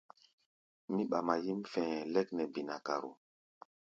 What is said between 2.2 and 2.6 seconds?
nɛ